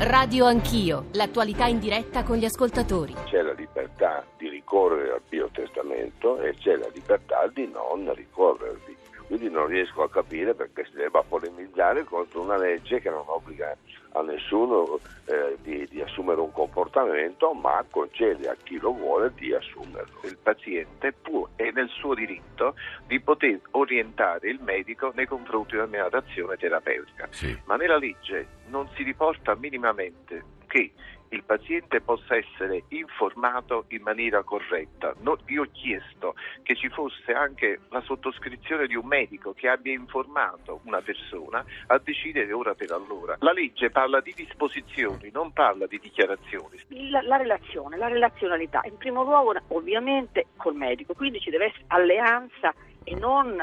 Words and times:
Radio 0.00 0.44
Anch'io, 0.44 1.06
l'attualità 1.14 1.66
in 1.66 1.80
diretta 1.80 2.22
con 2.22 2.36
gli 2.36 2.44
ascoltatori. 2.44 3.16
C'è 3.24 3.42
la 3.42 3.52
libertà 3.52 4.24
di 4.36 4.48
ricorrere 4.48 5.10
al 5.10 5.22
biotestamento 5.28 6.40
e 6.40 6.54
c'è 6.54 6.76
la 6.76 6.88
libertà 6.94 7.50
di 7.52 7.66
non 7.66 8.14
ricorrervi. 8.14 8.96
Quindi 9.26 9.50
non 9.50 9.66
riesco 9.66 10.04
a 10.04 10.08
capire 10.08 10.54
perché 10.54 10.84
si 10.84 10.94
debba 10.94 11.24
polemizzare 11.26 12.04
contro 12.04 12.42
una 12.42 12.56
legge 12.56 13.00
che 13.00 13.10
non 13.10 13.24
obbliga 13.26 13.76
a 14.12 14.22
nessuno 14.22 14.98
eh, 15.26 15.56
di, 15.62 15.86
di, 15.88 16.00
assumere 16.00 16.40
un 16.40 16.52
comportamento, 16.52 17.52
ma 17.52 17.84
concede 17.88 18.48
a 18.48 18.56
chi 18.62 18.78
lo 18.78 18.92
vuole 18.92 19.32
di 19.34 19.52
assumerlo. 19.52 20.20
Il 20.24 20.38
paziente 20.42 21.12
può, 21.12 21.46
è 21.56 21.70
nel 21.72 21.88
suo 21.88 22.14
diritto 22.14 22.74
di 23.06 23.20
poter 23.20 23.60
orientare 23.72 24.48
il 24.48 24.60
medico 24.62 25.12
nei 25.14 25.26
confronti 25.26 25.72
di 25.72 25.76
una 25.76 25.86
mia 25.86 26.08
azione 26.10 26.56
terapeutica, 26.56 27.28
sì. 27.30 27.56
ma 27.64 27.76
nella 27.76 27.98
legge 27.98 28.46
non 28.68 28.88
si 28.94 29.02
riporta 29.02 29.54
minimamente 29.54 30.56
che 30.66 30.92
il 31.30 31.42
paziente 31.44 32.00
possa 32.00 32.36
essere 32.36 32.84
informato 32.88 33.84
in 33.88 34.02
maniera 34.02 34.42
corretta. 34.42 35.14
No, 35.20 35.38
io 35.46 35.62
ho 35.62 35.68
chiesto 35.72 36.34
che 36.62 36.74
ci 36.74 36.88
fosse 36.88 37.32
anche 37.32 37.80
la 37.90 38.00
sottoscrizione 38.00 38.86
di 38.86 38.94
un 38.94 39.06
medico 39.06 39.52
che 39.52 39.68
abbia 39.68 39.92
informato 39.92 40.80
una 40.84 41.00
persona 41.00 41.64
a 41.86 41.98
decidere 41.98 42.52
ora 42.52 42.74
per 42.74 42.92
allora. 42.92 43.36
La 43.40 43.52
legge 43.52 43.90
parla 43.90 44.20
di 44.20 44.32
disposizioni, 44.34 45.30
non 45.32 45.52
parla 45.52 45.86
di 45.86 45.98
dichiarazioni. 45.98 46.78
La, 47.10 47.22
la 47.22 47.36
relazione, 47.36 47.96
la 47.96 48.08
relazionalità, 48.08 48.80
in 48.84 48.96
primo 48.96 49.22
luogo 49.22 49.54
ovviamente 49.68 50.46
col 50.56 50.74
medico, 50.74 51.14
quindi 51.14 51.40
ci 51.40 51.50
deve 51.50 51.66
essere 51.66 51.84
alleanza 51.88 52.74
e 53.04 53.14
non 53.14 53.56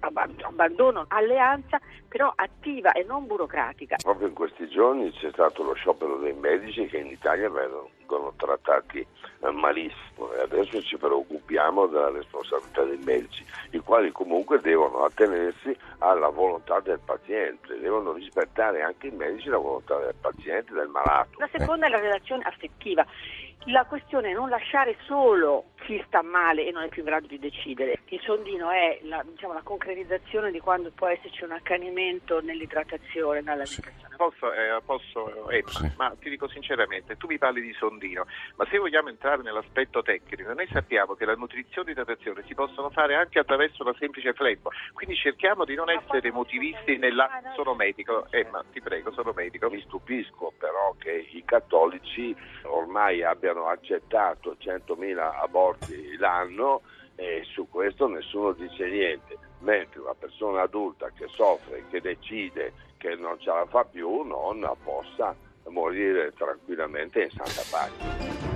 abbandono 0.00 1.04
alleanza 1.08 1.80
però 2.08 2.32
attiva 2.34 2.92
e 2.92 3.02
non 3.02 3.26
burocratica. 3.26 3.96
Proprio 4.02 4.28
in 4.28 4.34
questi 4.34 4.68
giorni 4.68 5.10
c'è 5.10 5.30
stato 5.32 5.64
lo 5.64 5.74
sciopero 5.74 6.16
dei 6.18 6.32
medici 6.32 6.86
che 6.86 6.98
in 6.98 7.08
Italia 7.08 7.50
vengono 7.50 8.32
trattati 8.36 9.00
eh, 9.00 9.50
malissimo 9.50 10.32
e 10.32 10.42
adesso 10.42 10.80
ci 10.80 10.96
preoccupiamo 10.96 11.86
della 11.86 12.10
responsabilità 12.10 12.84
dei 12.84 12.98
medici, 12.98 13.44
i 13.70 13.78
quali 13.78 14.12
comunque 14.12 14.60
devono 14.60 15.04
attenersi 15.04 15.76
alla 15.98 16.28
volontà 16.28 16.78
del 16.80 17.00
paziente, 17.04 17.78
devono 17.80 18.12
rispettare 18.12 18.82
anche 18.82 19.08
i 19.08 19.10
medici 19.10 19.48
la 19.48 19.58
volontà 19.58 19.98
del 19.98 20.14
paziente, 20.20 20.72
del 20.72 20.88
malato. 20.88 21.38
La 21.38 21.48
seconda 21.50 21.86
è 21.86 21.90
la 21.90 22.00
relazione 22.00 22.44
affettiva. 22.44 23.04
La 23.68 23.84
questione 23.86 24.30
è 24.30 24.32
non 24.34 24.50
lasciare 24.50 24.96
solo 25.06 25.70
chi 25.86 26.02
sta 26.06 26.22
male 26.22 26.66
e 26.66 26.70
non 26.70 26.82
è 26.82 26.88
più 26.88 27.00
in 27.02 27.08
grado 27.08 27.26
di 27.26 27.38
decidere. 27.38 28.00
Il 28.08 28.20
sondino 28.20 28.70
è 28.70 28.98
la, 29.04 29.24
diciamo, 29.26 29.54
la 29.54 29.62
concretizzazione 29.62 30.50
di 30.50 30.60
quando 30.60 30.90
può 30.94 31.06
esserci 31.06 31.44
un 31.44 31.52
accanimento 31.52 32.40
nell'idratazione, 32.42 33.40
nell'alimentazione. 33.40 33.94
Sì. 34.10 34.13
Posso, 34.24 34.52
eh, 34.52 34.80
posso 34.84 35.50
Emma, 35.50 35.68
sì. 35.70 35.92
ma 35.96 36.14
ti 36.18 36.30
dico 36.30 36.48
sinceramente, 36.48 37.16
tu 37.16 37.26
mi 37.26 37.38
parli 37.38 37.60
di 37.60 37.72
sondino, 37.74 38.26
ma 38.56 38.66
se 38.70 38.78
vogliamo 38.78 39.08
entrare 39.08 39.42
nell'aspetto 39.42 40.02
tecnico, 40.02 40.52
noi 40.52 40.66
sappiamo 40.72 41.14
che 41.14 41.24
la 41.24 41.34
nutrizione 41.34 41.90
e 41.90 41.94
l'idratazione 41.94 42.42
si 42.46 42.54
possono 42.54 42.90
fare 42.90 43.14
anche 43.14 43.38
attraverso 43.38 43.82
una 43.82 43.94
semplice 43.98 44.32
flemmo, 44.32 44.70
quindi 44.92 45.14
cerchiamo 45.16 45.64
di 45.64 45.74
non 45.74 45.90
essere 45.90 46.30
motivisti 46.30 46.96
nella... 46.96 47.28
Sono 47.54 47.74
medico, 47.74 48.26
Emma, 48.30 48.64
ti 48.72 48.80
prego, 48.80 49.12
sono 49.12 49.32
medico. 49.34 49.70
Mi 49.70 49.80
stupisco 49.82 50.52
però 50.58 50.94
che 50.98 51.28
i 51.30 51.44
cattolici 51.44 52.34
ormai 52.62 53.22
abbiano 53.22 53.54
abbiano 53.54 53.68
accettato 53.68 54.56
100.000 54.60 55.18
aborti 55.42 56.16
l'anno 56.16 56.82
e 57.16 57.42
su 57.44 57.68
questo 57.68 58.08
nessuno 58.08 58.52
dice 58.52 58.88
niente, 58.88 59.38
mentre 59.60 60.00
una 60.00 60.14
persona 60.14 60.62
adulta 60.62 61.10
che 61.16 61.28
soffre, 61.28 61.84
che 61.88 62.00
decide 62.00 62.72
che 63.04 63.14
non 63.16 63.38
ce 63.38 63.50
la 63.50 63.66
fa 63.68 63.84
più, 63.84 64.22
non 64.22 64.66
possa 64.82 65.36
morire 65.68 66.32
tranquillamente 66.38 67.24
in 67.24 67.30
santa 67.30 67.62
pace. 67.70 68.52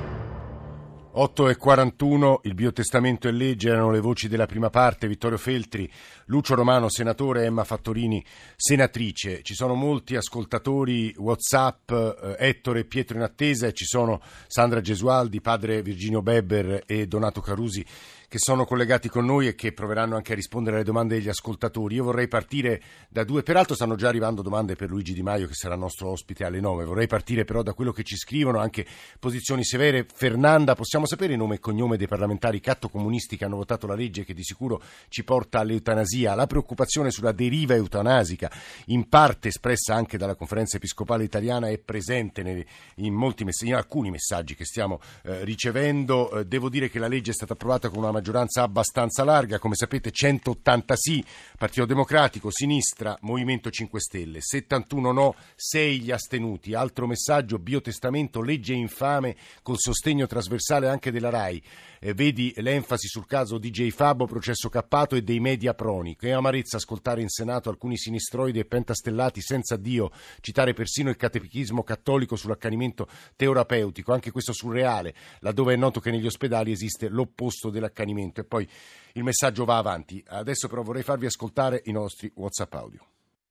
8 1.10 1.48
e 1.48 1.56
41, 1.56 2.40
il 2.44 2.54
biotestamento 2.54 3.28
e 3.28 3.32
legge 3.32 3.68
erano 3.68 3.90
le 3.90 4.00
voci 4.00 4.28
della 4.28 4.46
prima 4.46 4.70
parte, 4.70 5.08
Vittorio 5.08 5.36
Feltri, 5.36 5.90
Lucio 6.26 6.54
Romano, 6.54 6.88
senatore, 6.88 7.44
Emma 7.44 7.64
Fattorini, 7.64 8.24
senatrice. 8.56 9.42
Ci 9.42 9.54
sono 9.54 9.74
molti 9.74 10.16
ascoltatori, 10.16 11.12
Whatsapp, 11.18 11.90
eh, 11.90 12.36
Ettore 12.38 12.80
e 12.80 12.84
Pietro 12.84 13.16
in 13.16 13.24
attesa 13.24 13.66
e 13.66 13.72
ci 13.72 13.84
sono 13.84 14.20
Sandra 14.46 14.80
Gesualdi, 14.80 15.40
padre 15.40 15.82
Virginio 15.82 16.22
Beber 16.22 16.84
e 16.86 17.06
Donato 17.06 17.40
Carusi 17.40 17.84
che 18.28 18.38
sono 18.38 18.66
collegati 18.66 19.08
con 19.08 19.24
noi 19.24 19.48
e 19.48 19.54
che 19.54 19.72
proveranno 19.72 20.14
anche 20.14 20.32
a 20.32 20.34
rispondere 20.34 20.76
alle 20.76 20.84
domande 20.84 21.14
degli 21.14 21.30
ascoltatori. 21.30 21.94
Io 21.94 22.04
vorrei 22.04 22.28
partire 22.28 22.82
da 23.08 23.24
due, 23.24 23.42
peraltro 23.42 23.74
stanno 23.74 23.96
già 23.96 24.08
arrivando 24.08 24.42
domande 24.42 24.76
per 24.76 24.90
Luigi 24.90 25.14
Di 25.14 25.22
Maio 25.22 25.46
che 25.46 25.54
sarà 25.54 25.76
nostro 25.76 26.10
ospite 26.10 26.44
alle 26.44 26.60
nove. 26.60 26.84
Vorrei 26.84 27.06
partire 27.06 27.44
però 27.44 27.62
da 27.62 27.72
quello 27.72 27.90
che 27.90 28.02
ci 28.02 28.16
scrivono, 28.16 28.58
anche 28.58 28.84
posizioni 29.18 29.64
severe. 29.64 30.06
Fernanda, 30.12 30.74
possiamo 30.74 31.06
sapere 31.06 31.32
il 31.32 31.38
nome 31.38 31.54
e 31.54 31.58
cognome 31.58 31.96
dei 31.96 32.06
parlamentari 32.06 32.60
catto-comunisti 32.60 33.38
che 33.38 33.46
hanno 33.46 33.56
votato 33.56 33.86
la 33.86 33.94
legge 33.94 34.24
che 34.24 34.34
di 34.34 34.44
sicuro 34.44 34.82
ci 35.08 35.24
porta 35.24 35.60
all'eutanasia? 35.60 36.34
La 36.34 36.46
preoccupazione 36.46 37.10
sulla 37.10 37.32
deriva 37.32 37.74
eutanasica, 37.74 38.50
in 38.86 39.08
parte 39.08 39.48
espressa 39.48 39.94
anche 39.94 40.18
dalla 40.18 40.34
conferenza 40.34 40.76
episcopale 40.76 41.24
italiana, 41.24 41.68
è 41.68 41.78
presente 41.78 42.42
nei, 42.42 42.62
in, 42.96 43.14
molti, 43.14 43.46
in 43.62 43.74
alcuni 43.74 44.10
messaggi 44.10 44.54
che 44.54 44.66
stiamo 44.66 45.00
eh, 45.22 45.44
ricevendo. 45.44 46.30
Eh, 46.40 46.44
devo 46.44 46.68
dire 46.68 46.90
che 46.90 46.98
la 46.98 47.08
legge 47.08 47.30
è 47.30 47.34
stata 47.34 47.54
approvata 47.54 47.88
con 47.88 48.00
una 48.00 48.16
maggioranza 48.18 48.62
abbastanza 48.62 49.24
larga, 49.24 49.58
come 49.58 49.74
sapete 49.74 50.10
180 50.10 50.94
sì, 50.96 51.24
Partito 51.56 51.86
Democratico, 51.86 52.50
Sinistra, 52.50 53.16
Movimento 53.22 53.70
5 53.70 54.00
Stelle, 54.00 54.38
71 54.40 55.12
no, 55.12 55.34
6 55.54 56.00
gli 56.00 56.10
astenuti. 56.10 56.74
Altro 56.74 57.06
messaggio, 57.06 57.58
biotestamento, 57.58 58.42
legge 58.42 58.74
infame 58.74 59.36
col 59.62 59.78
sostegno 59.78 60.26
trasversale 60.26 60.88
anche 60.88 61.10
della 61.10 61.30
RAI. 61.30 61.62
Eh, 62.00 62.14
vedi 62.14 62.52
l'enfasi 62.56 63.08
sul 63.08 63.26
caso 63.26 63.58
DJ 63.58 63.90
Fabo, 63.90 64.26
processo 64.26 64.68
cappato 64.68 65.16
e 65.16 65.22
dei 65.22 65.40
media 65.40 65.74
proni. 65.74 66.16
Che 66.16 66.32
amarezza 66.32 66.76
ascoltare 66.76 67.20
in 67.20 67.28
Senato 67.28 67.68
alcuni 67.68 67.96
sinistroidi 67.96 68.58
e 68.58 68.64
pentastellati 68.64 69.40
senza 69.40 69.76
Dio, 69.76 70.10
citare 70.40 70.72
persino 70.72 71.10
il 71.10 71.16
catechismo 71.16 71.82
cattolico 71.82 72.36
sull'accanimento 72.36 73.08
terapeutico, 73.36 74.12
anche 74.12 74.30
questo 74.30 74.52
surreale, 74.52 75.14
laddove 75.40 75.74
è 75.74 75.76
noto 75.76 76.00
che 76.00 76.10
negli 76.10 76.26
ospedali 76.26 76.72
esiste 76.72 77.08
l'opposto 77.08 77.70
dell'accanimento. 77.70 78.40
E 78.40 78.44
poi 78.44 78.68
il 79.12 79.24
messaggio 79.24 79.64
va 79.64 79.78
avanti. 79.78 80.22
Adesso 80.26 80.68
però 80.68 80.82
vorrei 80.82 81.02
farvi 81.02 81.26
ascoltare 81.26 81.82
i 81.84 81.92
nostri 81.92 82.30
WhatsApp 82.34 82.74
audio. 82.74 83.00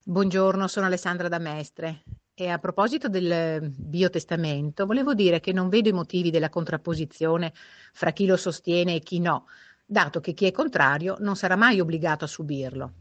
Buongiorno, 0.04 0.68
sono 0.68 0.86
Alessandra 0.86 1.28
da 1.28 1.38
Mestre. 1.38 2.04
E 2.40 2.50
a 2.50 2.60
proposito 2.60 3.10
del 3.10 3.74
biotestamento, 3.76 4.86
volevo 4.86 5.16
dire 5.16 5.40
che 5.40 5.52
non 5.52 5.70
vedo 5.70 5.90
i 5.90 5.92
motivi 5.92 6.30
della 6.30 6.52
contrapposizione 6.52 7.52
fra 7.94 8.12
chi 8.12 8.28
lo 8.28 8.38
sostiene 8.38 8.94
e 8.94 9.00
chi 9.00 9.20
no, 9.20 9.48
dato 9.84 10.20
che 10.20 10.36
chi 10.36 10.46
è 10.46 10.52
contrario 10.52 11.18
non 11.20 11.36
sarà 11.36 11.56
mai 11.56 11.80
obbligato 11.80 12.26
a 12.26 12.28
subirlo. 12.28 12.94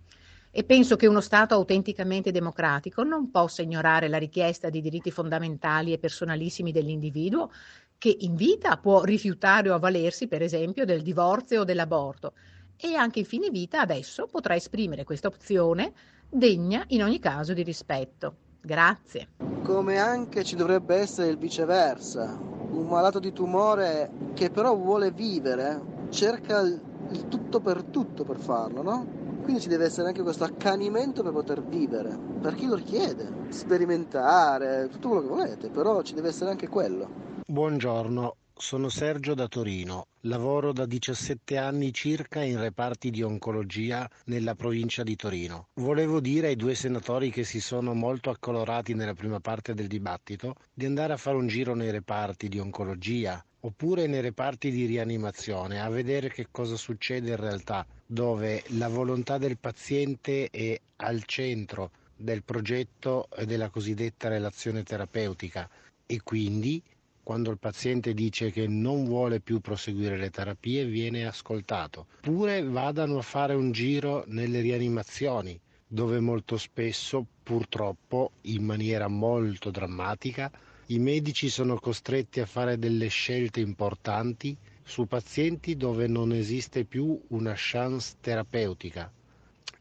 E 0.50 0.64
penso 0.64 0.96
che 0.96 1.06
uno 1.06 1.20
Stato 1.20 1.52
autenticamente 1.52 2.30
democratico 2.30 3.02
non 3.02 3.30
possa 3.30 3.60
ignorare 3.60 4.08
la 4.08 4.16
richiesta 4.16 4.70
di 4.70 4.80
diritti 4.80 5.10
fondamentali 5.10 5.92
e 5.92 5.98
personalissimi 5.98 6.72
dell'individuo 6.72 7.52
che 7.98 8.16
in 8.20 8.36
vita 8.36 8.78
può 8.78 9.04
rifiutare 9.04 9.68
o 9.68 9.74
avvalersi, 9.74 10.28
per 10.28 10.40
esempio, 10.40 10.86
del 10.86 11.02
divorzio 11.02 11.60
o 11.60 11.64
dell'aborto. 11.64 12.32
E 12.74 12.94
anche 12.94 13.18
in 13.18 13.26
fine 13.26 13.50
vita 13.50 13.82
adesso 13.82 14.28
potrà 14.28 14.54
esprimere 14.54 15.04
questa 15.04 15.28
opzione 15.28 15.92
degna 16.26 16.84
in 16.88 17.02
ogni 17.02 17.18
caso 17.18 17.52
di 17.52 17.62
rispetto. 17.62 18.45
Grazie. 18.66 19.28
Come 19.62 19.98
anche 19.98 20.42
ci 20.42 20.56
dovrebbe 20.56 20.96
essere 20.96 21.28
il 21.28 21.38
viceversa. 21.38 22.36
Un 22.68 22.88
malato 22.88 23.20
di 23.20 23.32
tumore 23.32 24.10
che 24.34 24.50
però 24.50 24.74
vuole 24.74 25.12
vivere 25.12 25.80
cerca 26.08 26.58
il, 26.62 26.80
tutto 27.28 27.60
per 27.60 27.84
tutto 27.84 28.24
per 28.24 28.40
farlo, 28.40 28.82
no? 28.82 29.06
Quindi 29.44 29.60
ci 29.60 29.68
deve 29.68 29.84
essere 29.84 30.08
anche 30.08 30.22
questo 30.22 30.42
accanimento 30.42 31.22
per 31.22 31.30
poter 31.30 31.62
vivere, 31.62 32.18
per 32.40 32.54
chi 32.54 32.66
lo 32.66 32.74
richiede, 32.74 33.30
sperimentare, 33.50 34.88
tutto 34.90 35.10
quello 35.10 35.22
che 35.22 35.28
volete, 35.28 35.68
però 35.70 36.02
ci 36.02 36.14
deve 36.14 36.28
essere 36.30 36.50
anche 36.50 36.66
quello. 36.66 37.08
Buongiorno, 37.46 38.34
sono 38.58 38.88
Sergio 38.88 39.34
da 39.34 39.48
Torino. 39.48 40.06
Lavoro 40.22 40.72
da 40.72 40.86
17 40.86 41.58
anni 41.58 41.92
circa 41.92 42.42
in 42.42 42.58
reparti 42.58 43.10
di 43.10 43.22
oncologia 43.22 44.08
nella 44.24 44.54
provincia 44.54 45.02
di 45.02 45.14
Torino. 45.14 45.68
Volevo 45.74 46.20
dire 46.20 46.48
ai 46.48 46.56
due 46.56 46.74
senatori 46.74 47.30
che 47.30 47.44
si 47.44 47.60
sono 47.60 47.92
molto 47.92 48.30
accolorati 48.30 48.94
nella 48.94 49.14
prima 49.14 49.40
parte 49.40 49.74
del 49.74 49.86
dibattito 49.86 50.54
di 50.72 50.86
andare 50.86 51.12
a 51.12 51.18
fare 51.18 51.36
un 51.36 51.46
giro 51.46 51.74
nei 51.74 51.90
reparti 51.90 52.48
di 52.48 52.58
oncologia 52.58 53.44
oppure 53.60 54.06
nei 54.06 54.20
reparti 54.20 54.70
di 54.70 54.86
rianimazione 54.86 55.80
a 55.80 55.88
vedere 55.90 56.30
che 56.30 56.48
cosa 56.50 56.76
succede 56.76 57.30
in 57.30 57.36
realtà, 57.36 57.86
dove 58.06 58.62
la 58.68 58.88
volontà 58.88 59.38
del 59.38 59.58
paziente 59.58 60.48
è 60.50 60.80
al 60.96 61.24
centro 61.24 61.90
del 62.16 62.42
progetto 62.42 63.28
e 63.36 63.44
della 63.44 63.68
cosiddetta 63.68 64.28
relazione 64.28 64.82
terapeutica 64.82 65.68
e 66.06 66.20
quindi 66.22 66.82
quando 67.26 67.50
il 67.50 67.58
paziente 67.58 68.14
dice 68.14 68.52
che 68.52 68.68
non 68.68 69.04
vuole 69.04 69.40
più 69.40 69.58
proseguire 69.58 70.16
le 70.16 70.30
terapie 70.30 70.84
viene 70.84 71.26
ascoltato. 71.26 72.06
Oppure 72.18 72.62
vadano 72.62 73.18
a 73.18 73.22
fare 73.22 73.52
un 73.54 73.72
giro 73.72 74.22
nelle 74.28 74.60
rianimazioni 74.60 75.58
dove 75.88 76.20
molto 76.20 76.56
spesso, 76.56 77.26
purtroppo, 77.42 78.30
in 78.42 78.62
maniera 78.62 79.08
molto 79.08 79.72
drammatica, 79.72 80.48
i 80.86 81.00
medici 81.00 81.48
sono 81.48 81.80
costretti 81.80 82.38
a 82.38 82.46
fare 82.46 82.78
delle 82.78 83.08
scelte 83.08 83.58
importanti 83.58 84.56
su 84.84 85.06
pazienti 85.06 85.76
dove 85.76 86.06
non 86.06 86.32
esiste 86.32 86.84
più 86.84 87.20
una 87.30 87.54
chance 87.56 88.14
terapeutica. 88.20 89.10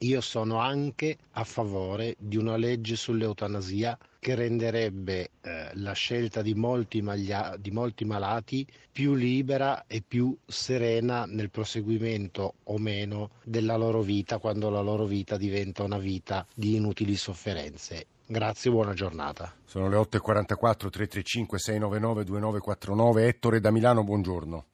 Io 0.00 0.20
sono 0.20 0.58
anche 0.58 1.16
a 1.32 1.44
favore 1.44 2.16
di 2.18 2.36
una 2.36 2.56
legge 2.56 2.96
sull'eutanasia 2.96 3.98
che 4.18 4.34
renderebbe 4.34 5.30
eh, 5.40 5.70
la 5.74 5.92
scelta 5.92 6.42
di 6.42 6.54
molti, 6.54 7.00
maglia- 7.00 7.56
di 7.58 7.70
molti 7.70 8.04
malati 8.04 8.66
più 8.90 9.14
libera 9.14 9.84
e 9.86 10.02
più 10.06 10.36
serena 10.44 11.24
nel 11.26 11.50
proseguimento 11.50 12.54
o 12.64 12.78
meno 12.78 13.30
della 13.44 13.76
loro 13.76 14.02
vita 14.02 14.38
quando 14.38 14.68
la 14.68 14.80
loro 14.80 15.04
vita 15.04 15.36
diventa 15.36 15.82
una 15.84 15.98
vita 15.98 16.46
di 16.54 16.74
inutili 16.74 17.14
sofferenze. 17.14 18.06
Grazie, 18.26 18.72
buona 18.72 18.92
giornata. 18.92 19.54
Sono 19.64 19.88
le 19.88 19.96
8.44, 19.96 20.90
335 20.90 21.58
699 21.58 22.24
2949. 22.24 23.26
Ettore 23.28 23.60
da 23.60 23.70
Milano, 23.70 24.02
buongiorno. 24.02 24.64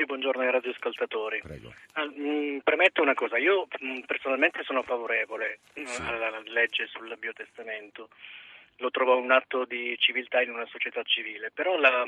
Tutti, 0.00 0.04
buongiorno 0.06 0.42
ai 0.42 0.50
radioascoltatori. 0.50 1.40
Prego. 1.42 1.74
Ah, 1.92 2.06
mh, 2.06 2.60
premetto 2.64 3.02
una 3.02 3.12
cosa, 3.12 3.36
io 3.36 3.66
mh, 3.78 4.00
personalmente 4.06 4.62
sono 4.62 4.82
favorevole 4.82 5.58
Sì. 5.74 5.84
alla 6.02 6.40
legge 6.46 6.86
sul 6.86 7.14
biotestamento, 7.18 8.08
lo 8.76 8.90
trovo 8.90 9.18
un 9.18 9.30
atto 9.30 9.66
di 9.66 9.94
civiltà 9.98 10.40
in 10.40 10.50
una 10.52 10.64
società 10.66 11.02
civile, 11.02 11.50
però 11.50 11.76
la, 11.76 12.06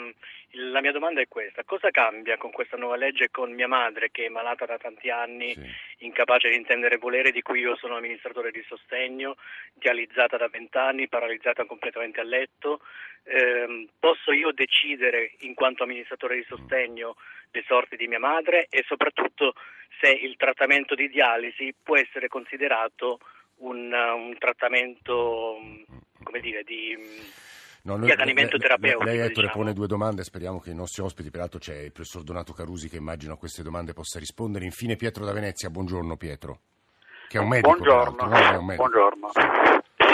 la 0.53 0.81
mia 0.81 0.93
domanda 0.93 1.21
è 1.21 1.29
questa, 1.29 1.65
cosa 1.65 1.91
cambia 1.91 2.39
con 2.39 2.51
questa 2.51 2.79
nuova 2.79 2.97
legge 2.97 3.31
con 3.31 3.53
mia 3.53 3.69
madre 3.69 4.11
che 4.11 4.25
è 4.25 4.29
malata 4.31 4.65
da 4.65 4.79
tanti 4.79 5.11
anni, 5.11 5.53
Sì. 5.53 6.05
incapace 6.07 6.49
di 6.49 6.57
intendere 6.57 6.97
volere, 6.97 7.31
di 7.31 7.43
cui 7.43 7.61
io 7.61 7.77
sono 7.77 7.97
amministratore 7.97 8.51
di 8.53 8.65
sostegno, 8.67 9.37
dializzata 9.75 10.39
da 10.39 10.49
vent'anni, 10.49 11.09
paralizzata 11.09 11.67
completamente 11.67 12.21
a 12.21 12.25
letto, 12.25 12.81
Ehm, 13.25 13.89
posso 14.01 14.33
io 14.33 14.51
decidere 14.51 15.35
in 15.43 15.55
quanto 15.55 15.85
amministratore 15.85 16.35
di 16.35 16.43
sostegno 16.43 17.15
le 17.53 17.63
sorti 17.67 17.97
di 17.97 18.09
mia 18.09 18.19
madre 18.19 18.67
e 18.71 18.83
soprattutto 18.87 19.55
se 20.01 20.11
il 20.11 20.37
trattamento 20.37 20.95
di 20.95 21.09
dialisi 21.09 21.75
può 21.81 21.97
essere 21.97 22.29
considerato 22.29 23.19
un, 23.59 23.93
uh, 23.93 24.17
un 24.17 24.37
trattamento 24.39 25.59
mh, 25.61 26.23
come 26.25 26.41
dire 26.41 26.63
di 26.65 26.97
mh, 26.97 27.51
No, 27.85 27.99
di 27.99 28.13
accanimento 28.13 28.57
lei- 28.57 28.61
terapeutico, 28.61 29.03
Lei, 29.03 29.19
Ettore, 29.19 29.47
diciamo. 29.49 29.53
pone 29.55 29.73
due 29.73 29.89
domande, 29.89 30.23
speriamo 30.23 30.61
che 30.61 30.71
i 30.71 30.75
nostri 30.75 31.03
ospiti, 31.03 31.33
peraltro 31.33 31.59
c'è 31.59 31.79
il 31.81 31.91
professor 31.91 32.23
Donato 32.23 32.53
Carusi 32.53 32.89
che 32.89 32.97
immagino 32.97 33.33
a 33.33 33.37
queste 33.37 33.65
domande 33.65 33.93
possa 33.93 34.21
rispondere. 34.21 34.65
Infine 34.65 34.95
Pietro 34.95 35.25
da 35.25 35.33
Venezia, 35.33 35.69
buongiorno 35.69 36.17
Pietro, 36.17 36.61
che 37.27 37.39
è 37.39 37.41
un 37.41 37.49
medico. 37.49 37.71
Buongiorno, 37.75 38.25
no? 38.25 38.37
È 38.37 38.57
un 38.57 38.65
medico. 38.67 38.89
buongiorno. 38.89 39.31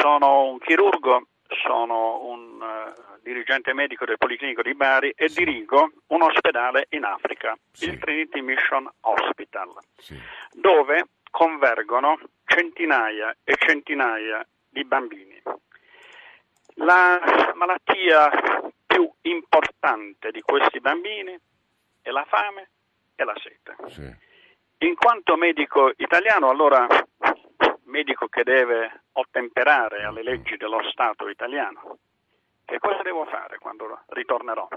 Sono 0.01 0.45
un 0.53 0.59
chirurgo, 0.61 1.27
sono 1.63 2.25
un 2.25 2.61
eh, 2.63 3.19
dirigente 3.23 3.73
medico 3.73 4.05
del 4.05 4.19
Policlinico 4.19 4.63
di 4.63 4.75
Bari 4.75 5.13
e 5.17 5.29
dirigo 5.29 5.91
un 6.09 6.23
ospedale 6.23 6.87
in 6.91 7.05
Africa, 7.05 7.57
Sì. 7.73 7.89
il 7.89 7.99
Trinity 7.99 8.41
Mission 8.41 8.89
Hospital, 9.01 9.71
Sì. 9.97 10.19
dove 10.53 11.05
convergono 11.31 12.19
centinaia 12.45 13.35
e 13.45 13.55
centinaia 13.59 14.47
di 14.69 14.85
bambini. 14.85 15.41
La 16.77 17.53
malattia 17.55 18.31
più 18.87 19.11
importante 19.23 20.31
di 20.31 20.41
questi 20.41 20.81
bambini 20.81 21.37
è 22.01 22.11
la 22.11 22.25
fame 22.29 22.71
e 23.15 23.25
la 23.25 23.35
sete. 23.43 23.77
Sì. 23.89 24.27
In 24.87 24.95
quanto 24.95 25.37
medico 25.37 25.93
italiano, 25.97 26.49
allora 26.49 26.87
medico 27.89 28.29
che 28.29 28.45
deve 28.45 29.05
ottemperare 29.13 30.05
alle 30.05 30.23
leggi 30.23 30.57
dello 30.57 30.83
Stato 30.91 31.29
italiano, 31.29 31.99
che 32.65 32.79
cosa 32.79 33.03
devo 33.03 33.25
fare 33.25 33.59
quando 33.59 34.03
ritornerò? 34.09 34.69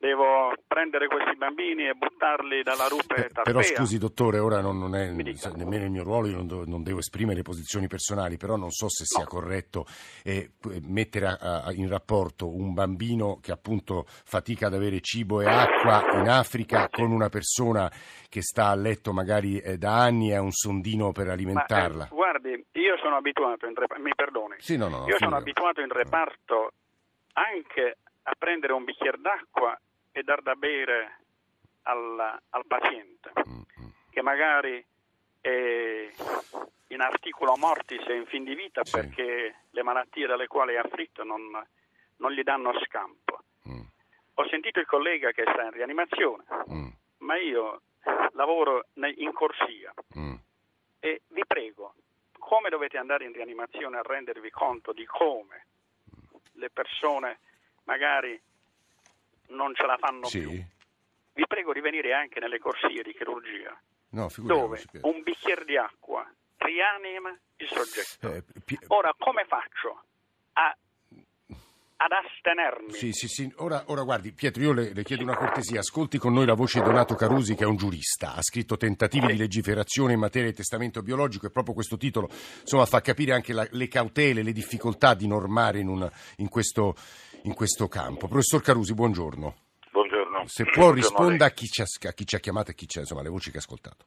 Devo 0.00 0.52
prendere 0.68 1.08
questi 1.08 1.34
bambini 1.36 1.88
e 1.88 1.94
buttarli 1.94 2.62
dalla 2.62 2.86
rupe 2.86 3.16
tarpea? 3.32 3.42
Però 3.42 3.60
scusi 3.62 3.98
dottore, 3.98 4.38
ora 4.38 4.60
non, 4.60 4.78
non 4.78 4.94
è 4.94 5.10
nemmeno 5.10 5.84
il 5.84 5.90
mio 5.90 6.04
ruolo, 6.04 6.28
io 6.28 6.36
non, 6.36 6.46
do- 6.46 6.64
non 6.64 6.84
devo 6.84 7.00
esprimere 7.00 7.42
posizioni 7.42 7.88
personali, 7.88 8.36
però 8.36 8.54
non 8.54 8.70
so 8.70 8.88
se 8.88 9.04
sia 9.04 9.24
No. 9.24 9.28
corretto 9.28 9.86
eh, 10.22 10.52
mettere 10.86 11.26
a- 11.26 11.62
a- 11.64 11.72
in 11.72 11.88
rapporto 11.88 12.46
un 12.48 12.74
bambino 12.74 13.40
che 13.42 13.50
appunto 13.50 14.04
fatica 14.06 14.68
ad 14.68 14.74
avere 14.74 15.00
cibo 15.00 15.40
e 15.40 15.46
acqua 15.46 16.04
in 16.20 16.28
Africa 16.28 16.88
con 16.88 17.10
una 17.10 17.28
persona 17.28 17.90
che 18.28 18.40
sta 18.40 18.68
a 18.68 18.76
letto 18.76 19.12
magari 19.12 19.58
eh, 19.58 19.78
da 19.78 20.00
anni 20.00 20.30
e 20.30 20.36
ha 20.36 20.40
un 20.40 20.52
sondino 20.52 21.10
per 21.10 21.24
Ma, 21.26 21.30
eh, 21.32 21.34
alimentarla. 21.34 22.08
guardi, 22.12 22.50
io 22.50 22.96
sono 23.02 23.16
abituato, 23.16 23.66
in 23.66 23.74
repa- 23.74 23.98
mi 23.98 24.12
perdoni, 24.14 24.54
Sì, 24.58 24.76
no, 24.76 24.86
no, 24.88 25.06
io 25.08 25.16
sono 25.18 25.34
abituato 25.34 25.80
in 25.80 25.88
reparto 25.90 26.70
anche 27.32 27.96
a 28.22 28.34
prendere 28.38 28.74
un 28.74 28.84
bicchiere 28.84 29.18
d'acqua 29.20 29.76
e 30.18 30.22
dar 30.24 30.42
da 30.42 30.54
bere 30.56 31.18
al, 31.82 32.40
al 32.50 32.66
paziente. 32.66 33.30
Mm, 33.48 33.58
mm. 33.58 33.88
che 34.10 34.22
magari 34.22 34.84
è 35.40 36.10
in 36.88 37.00
articolo 37.00 37.56
mortis 37.56 38.04
e 38.08 38.16
in 38.16 38.26
fin 38.26 38.42
di 38.44 38.54
vita 38.54 38.84
Sì. 38.84 38.92
perché 38.92 39.54
le 39.70 39.82
malattie 39.82 40.26
dalle 40.26 40.46
quali 40.48 40.74
è 40.74 40.78
afflitto 40.78 41.22
non, 41.22 41.40
non 42.16 42.32
gli 42.32 42.42
danno 42.42 42.72
scampo. 42.84 43.42
Mm, 43.68 43.80
Ho 44.34 44.48
sentito 44.48 44.80
il 44.80 44.86
collega 44.86 45.30
che 45.30 45.42
sta 45.42 45.62
in 45.62 45.70
rianimazione, 45.70 46.44
mm, 46.70 46.88
ma 47.18 47.36
io 47.36 47.82
lavoro 48.32 48.86
in 48.94 49.32
corsia 49.32 49.92
mm. 50.18 50.34
e 51.00 51.22
vi 51.28 51.42
prego, 51.46 51.94
come 52.38 52.70
dovete 52.70 52.98
andare 52.98 53.24
in 53.24 53.32
rianimazione 53.32 53.98
a 53.98 54.02
rendervi 54.02 54.50
conto 54.50 54.92
di 54.92 55.04
come 55.04 55.66
le 56.54 56.70
persone 56.70 57.38
magari 57.84 58.40
non 59.48 59.74
ce 59.74 59.86
la 59.86 59.96
fanno 59.98 60.26
Sì? 60.26 60.40
più? 60.40 60.50
Vi 60.50 61.46
prego 61.46 61.72
di 61.72 61.80
venire 61.80 62.12
anche 62.14 62.40
nelle 62.40 62.58
corsie 62.58 63.02
di 63.02 63.12
chirurgia 63.12 63.78
No, 64.10 64.28
dove 64.38 64.82
un 65.02 65.22
bicchiere 65.22 65.64
di 65.64 65.76
acqua 65.76 66.28
rianima 66.56 67.30
il 67.56 67.68
soggetto. 67.68 68.32
Eh, 68.34 68.42
Pie- 68.64 68.78
Ora, 68.88 69.14
come 69.16 69.44
faccio 69.46 70.02
a- 70.54 70.76
ad 72.00 72.10
astenermi? 72.12 72.92
Sì, 72.92 73.12
sì, 73.12 73.26
sì. 73.28 73.52
Ora, 73.56 73.82
ora 73.88 74.02
guardi, 74.02 74.32
Pietro, 74.32 74.62
io 74.62 74.72
le, 74.72 74.92
le 74.92 75.02
chiedo 75.02 75.22
una 75.24 75.36
cortesia. 75.36 75.80
Ascolti 75.80 76.16
con 76.18 76.32
noi 76.32 76.46
la 76.46 76.54
voce 76.54 76.78
di 76.78 76.84
Donato 76.86 77.14
Carusi, 77.16 77.54
che 77.56 77.64
è 77.64 77.66
un 77.66 77.76
giurista. 77.76 78.34
Ha 78.34 78.42
scritto 78.42 78.76
Tentativi 78.76 79.26
di 79.26 79.36
legiferazione 79.36 80.12
in 80.12 80.20
materia 80.20 80.48
di 80.48 80.54
testamento 80.56 81.02
biologico 81.02 81.46
e 81.46 81.50
proprio 81.50 81.74
questo 81.74 81.96
titolo 81.96 82.28
insomma, 82.60 82.86
fa 82.86 83.00
capire 83.00 83.32
anche 83.32 83.52
la- 83.52 83.66
le 83.70 83.88
cautele, 83.88 84.42
le 84.42 84.52
difficoltà 84.52 85.14
di 85.14 85.26
normare 85.26 85.80
in, 85.80 85.88
un- 85.88 86.08
in 86.36 86.48
questo, 86.48 86.94
in 87.42 87.54
questo 87.54 87.88
campo. 87.88 88.26
Professor 88.28 88.62
Carusi, 88.62 88.94
buongiorno. 88.94 89.54
Buongiorno. 89.90 90.42
Se 90.46 90.64
può 90.64 90.90
risponda 90.92 91.46
a 91.46 91.50
chi, 91.50 91.66
ci 91.66 91.82
ha, 91.82 92.12
chi 92.12 92.26
ci 92.26 92.36
ha 92.36 92.38
chiamato 92.38 92.70
e 92.70 92.74
chi 92.74 92.86
c'è, 92.86 93.00
insomma, 93.00 93.22
le 93.22 93.28
voci 93.28 93.50
che 93.50 93.56
ha 93.56 93.60
ascoltato. 93.60 94.04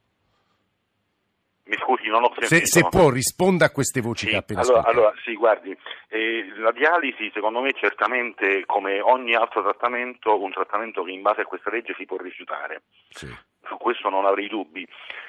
Mi 1.64 1.76
scusi, 1.78 2.08
non 2.08 2.24
ho 2.24 2.32
Se, 2.40 2.46
sentito. 2.46 2.70
se 2.70 2.88
può 2.88 3.08
risponda 3.08 3.66
a 3.66 3.70
queste 3.70 4.00
voci 4.00 4.24
Sì, 4.24 4.30
che 4.30 4.36
ha 4.36 4.40
appena 4.40 4.60
allora, 4.60 4.78
ascoltato. 4.80 4.98
allora, 5.06 5.20
sì, 5.24 5.34
guardi, 5.34 5.76
eh, 6.08 6.52
la 6.58 6.72
dialisi 6.72 7.30
secondo 7.32 7.60
me 7.60 7.72
certamente 7.72 8.64
come 8.66 9.00
ogni 9.00 9.34
altro 9.34 9.62
trattamento, 9.62 10.40
un 10.42 10.50
trattamento 10.50 11.02
che 11.04 11.12
in 11.12 11.22
base 11.22 11.42
a 11.42 11.44
questa 11.44 11.70
legge 11.70 11.94
si 11.96 12.04
può 12.04 12.16
rifiutare. 12.18 12.82
Sì. 13.10 13.26
Su 13.64 13.76
questo 13.78 14.08
non 14.10 14.26
avrei 14.26 14.48
dubbi. 14.48 14.86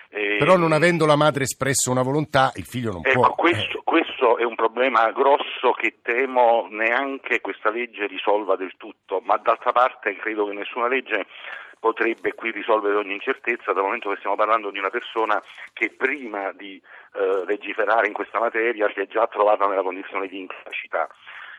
Eh, 0.10 0.38
Però 0.40 0.58
non 0.58 0.72
avendo 0.72 1.06
la 1.06 1.16
madre 1.16 1.44
espresso 1.44 1.92
una 1.92 2.02
volontà, 2.02 2.52
il 2.56 2.66
figlio 2.66 2.92
non 2.92 3.02
Ecco, 3.06 3.20
può. 3.20 3.36
questo, 3.36 3.82
questo 4.24 4.38
è 4.38 4.46
un 4.46 4.56
problema 4.56 5.12
grosso 5.12 5.72
che 5.72 5.98
temo 6.02 6.68
neanche 6.70 7.42
questa 7.42 7.70
legge 7.70 8.08
risolva 8.08 8.56
del 8.56 8.74
tutto, 8.78 9.20
ma 9.22 9.36
d'altra 9.36 9.74
parte 9.74 10.16
credo 10.16 10.46
che 10.46 10.54
nessuna 10.54 10.88
legge 10.88 11.26
potrebbe 11.78 12.34
qui 12.34 12.52
risolvere 12.52 12.96
ogni 12.96 13.14
incertezza, 13.14 13.74
dal 13.74 13.84
momento 13.84 14.10
che 14.10 14.16
stiamo 14.18 14.38
parlando 14.38 14.72
di 14.72 14.80
una 14.80 14.90
persona 14.90 15.44
che 15.74 15.90
prima 15.90 16.54
di 16.54 16.82
eh, 17.16 17.44
legiferare 17.46 18.08
in 18.08 18.14
questa 18.14 18.40
materia 18.40 18.90
si 18.94 19.02
è 19.02 19.08
già 19.08 19.28
trovata 19.28 19.68
nella 19.68 19.82
condizione 19.82 20.28
di 20.30 20.40
incapacità. 20.40 21.10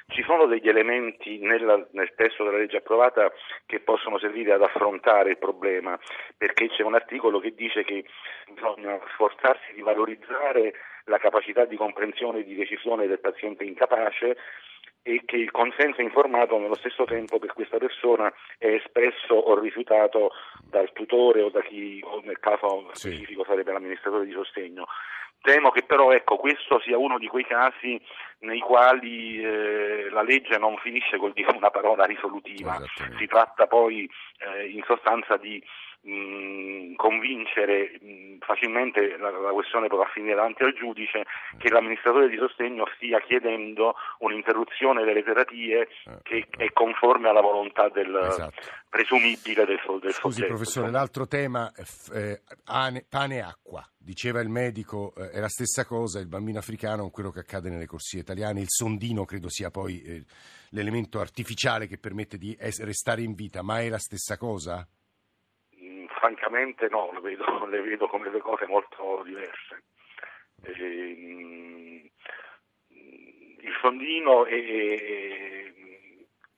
Ci 0.06 0.23
sono 0.23 0.47
degli 0.47 0.68
elementi 0.68 1.38
nella- 1.38 1.87
nel 1.92 2.14
testo 2.14 2.44
della 2.44 2.59
legge 2.59 2.78
approvata 2.78 3.30
che 3.66 3.80
possono 3.80 4.18
servire 4.18 4.52
ad 4.52 4.62
affrontare 4.62 5.30
il 5.30 5.38
problema, 5.38 5.99
perché 6.37 6.68
c'è 6.68 6.83
un 6.83 6.94
articolo 6.94 7.40
che 7.40 7.54
dice 7.54 7.85
che 7.85 8.04
bisogna 8.49 8.99
sforzarsi 9.12 9.75
di 9.75 9.83
valorizzare 9.83 10.73
la 11.04 11.18
capacità 11.18 11.64
di 11.64 11.76
comprensione 11.76 12.40
e 12.40 12.44
di 12.44 12.54
decisione 12.54 13.06
del 13.06 13.20
paziente 13.20 13.64
incapace 13.64 14.37
e 15.02 15.23
che 15.26 15.37
il 15.37 15.50
consenso 15.50 16.00
informato 16.00 16.58
nello 16.58 16.76
stesso 16.76 17.04
tempo 17.04 17.38
per 17.38 17.52
questa 17.52 17.76
persona 17.76 18.32
è 18.56 18.68
espresso 18.68 19.34
o 19.34 19.58
rifiutato 19.58 20.30
dal 20.62 20.90
tutore 20.92 21.42
o 21.42 21.50
da 21.50 21.61
chi, 21.61 22.00
o 22.02 22.23
nel 22.25 22.38
caso 22.40 22.88
Sì. 22.92 23.11
specifico 23.11 23.44
sarebbe 23.44 23.73
l'amministratore 23.73 24.25
di 24.25 24.32
sostegno. 24.32 24.87
Temo 25.42 25.70
che 25.73 25.82
però 25.82 26.11
ecco, 26.11 26.38
questo 26.38 26.80
sia 26.80 26.96
uno 26.96 27.18
di 27.18 27.26
quei 27.26 27.44
casi 27.44 28.00
nei 28.38 28.61
quali 28.61 29.44
eh, 29.44 30.08
la 30.08 30.23
legge 30.23 30.56
non 30.56 30.78
finisce 30.78 31.18
col 31.18 31.34
dire 31.34 31.54
una 31.54 31.68
parola 31.68 32.06
risolutiva, 32.06 32.80
si 33.18 33.26
tratta 33.26 33.66
poi 33.66 34.11
eh, 34.38 34.68
in 34.70 34.82
sostanza 34.87 35.37
di 35.37 35.62
mh, 36.04 36.94
convincere 36.96 37.99
mh, 38.00 38.38
facilmente 38.40 39.16
la, 39.16 39.30
la, 39.30 39.50
questione 39.50 39.88
potrà 39.88 40.08
finire 40.12 40.34
davanti 40.34 40.62
al 40.62 40.75
giudice 40.75 41.25
che 41.58 41.70
l'amministratore 41.70 42.28
di 42.28 42.37
sostegno 42.37 42.87
stia 42.96 43.20
chiedendo 43.20 43.94
un'interruzione 44.18 45.04
delle 45.04 45.23
terapie 45.23 45.80
eh, 45.82 45.88
che 46.23 46.46
è 46.50 46.73
conforme 46.73 47.28
alla 47.28 47.40
volontà 47.40 47.88
del 47.88 48.14
esatto. 48.14 48.61
presumibile 48.88 49.64
del, 49.64 49.80
del 50.00 50.12
Scusi 50.12 50.40
soggetto. 50.40 50.46
professore, 50.46 50.90
l'altro 50.90 51.26
tema, 51.26 51.73
eh, 52.12 52.42
pane 53.08 53.37
e 53.37 53.40
acqua, 53.40 53.87
diceva 53.96 54.40
il 54.40 54.50
medico, 54.50 55.14
eh, 55.16 55.30
è 55.30 55.40
la 55.40 55.49
stessa 55.49 55.84
cosa, 55.87 56.20
il 56.20 56.28
bambino 56.28 56.58
africano 56.58 57.02
con 57.02 57.11
quello 57.11 57.30
che 57.30 57.40
accade 57.40 57.70
nelle 57.70 57.87
corsie 57.87 58.20
italiane, 58.20 58.61
il 58.61 58.68
sondino 58.68 59.25
credo 59.25 59.49
sia 59.49 59.70
poi 59.70 60.02
eh, 60.02 60.25
l'elemento 60.70 61.18
artificiale 61.20 61.87
che 61.87 61.99
permette 61.99 62.37
di 62.37 62.54
restare 62.58 63.23
in 63.23 63.34
vita, 63.34 63.62
ma 63.62 63.80
è 63.80 63.88
la 63.88 63.99
stessa 63.99 64.37
cosa? 64.37 64.87
Francamente 66.25 66.88
no, 66.88 67.11
le 67.12 67.21
vedo, 67.21 67.45
le 67.69 67.81
vedo 67.83 68.07
come 68.09 68.31
due 68.31 68.40
cose 68.40 68.66
molto 68.66 69.23
diverse. 69.25 69.83
E, 70.62 72.11
il 73.61 73.76
sondino 73.81 74.47
è, 74.47 75.73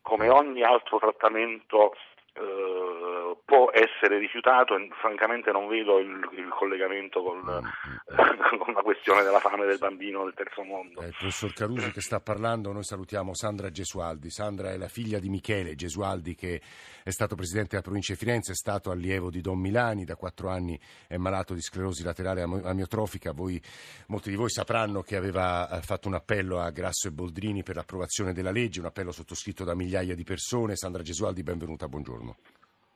come 0.02 0.28
ogni 0.28 0.62
altro 0.62 0.98
trattamento 0.98 1.94
eh, 2.38 3.36
può 3.44 3.70
essere 3.72 4.18
rifiutato 4.18 4.74
francamente 5.00 5.50
non 5.52 5.68
vedo 5.68 5.98
il, 5.98 6.28
il 6.32 6.48
collegamento 6.48 7.22
con, 7.22 7.38
mm. 7.38 8.58
con, 8.58 8.74
la 8.74 8.82
questione 8.82 9.22
della 9.22 9.38
fame 9.38 9.66
del 9.66 9.78
bambino 9.78 10.24
del 10.24 10.34
terzo 10.34 10.62
mondo. 10.62 11.00
Eh, 11.00 11.06
il 11.06 11.14
professor 11.16 11.52
Carusi 11.52 11.90
che 11.92 12.00
sta 12.00 12.20
parlando, 12.20 12.72
noi 12.72 12.84
salutiamo 12.84 13.34
Sandra 13.34 13.70
Gesualdi. 13.70 14.30
Sandra 14.30 14.70
è 14.70 14.76
la 14.76 14.88
figlia 14.88 15.18
di 15.18 15.28
Michele 15.28 15.74
Gesualdi 15.74 16.34
che 16.34 16.60
è 17.02 17.10
stato 17.10 17.36
presidente 17.36 17.70
della 17.70 17.82
provincia 17.82 18.12
di 18.12 18.18
Firenze, 18.18 18.52
è 18.52 18.56
stato 18.56 18.90
allievo 18.90 19.30
di 19.30 19.40
Don 19.40 19.58
Milani, 19.58 20.04
da 20.04 20.16
quattro 20.16 20.48
anni 20.48 20.78
è 21.06 21.16
malato 21.16 21.54
di 21.54 21.60
sclerosi 21.60 22.02
laterale 22.02 22.42
amiotrofica. 22.42 23.32
Voi, 23.32 23.60
molti 24.08 24.30
di 24.30 24.36
voi 24.36 24.50
sapranno 24.50 25.02
che 25.02 25.16
aveva 25.16 25.70
eh, 25.70 25.80
fatto 25.82 26.08
un 26.08 26.14
appello 26.14 26.60
a 26.60 26.70
Grasso 26.70 27.08
e 27.08 27.12
Boldrini 27.12 27.62
per 27.62 27.76
l'approvazione 27.76 28.32
della 28.32 28.50
legge, 28.50 28.80
un 28.80 28.86
appello 28.86 29.12
sottoscritto 29.12 29.64
da 29.64 29.74
migliaia 29.74 30.14
di 30.14 30.24
persone. 30.24 30.76
Sandra 30.76 31.02
Gesualdi, 31.02 31.42
benvenuta, 31.42 31.86
buongiorno. 31.88 32.25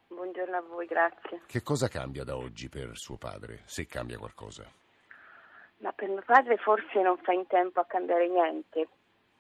Buongiorno 0.09 0.57
a 0.57 0.61
voi, 0.63 0.87
grazie. 0.87 1.43
Che 1.47 1.63
cosa 1.63 1.89
cambia 1.89 2.25
da 2.25 2.37
oggi 2.37 2.69
per 2.69 2.91
suo 2.97 3.17
padre, 3.17 3.61
se 3.65 3.87
cambia 3.87 4.19
qualcosa? 4.19 4.65
Ma 5.79 5.93
per 5.93 6.09
mio 6.09 6.23
padre 6.25 6.57
forse 6.59 7.01
non 7.01 7.17
fa 7.19 7.33
in 7.33 7.47
tempo 7.47 7.81
a 7.81 7.85
cambiare 7.87 8.29
niente, 8.29 8.89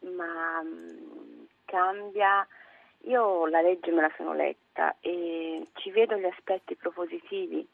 ma 0.00 0.62
mh, 0.62 1.46
cambia. 1.64 2.46
Io 3.04 3.46
la 3.46 3.60
legge 3.60 3.90
me 3.90 4.02
la 4.02 4.12
sono 4.16 4.34
letta 4.34 4.96
e 5.00 5.66
ci 5.74 5.90
vedo 5.90 6.16
gli 6.16 6.26
aspetti 6.26 6.76
propositivi, 6.76 7.66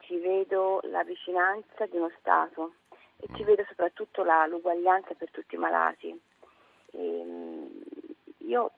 ci 0.00 0.18
vedo 0.18 0.80
la 0.84 1.04
vicinanza 1.04 1.86
di 1.86 1.96
uno 1.96 2.10
Stato 2.18 2.74
e 3.18 3.28
ci 3.34 3.42
mm. 3.42 3.46
vedo 3.46 3.64
soprattutto 3.68 4.22
la, 4.24 4.46
l'uguaglianza 4.46 5.14
per 5.14 5.30
tutti 5.30 5.54
i 5.54 5.58
malati. 5.58 6.20
E, 6.90 7.24
mh, 7.24 7.82
io 8.46 8.72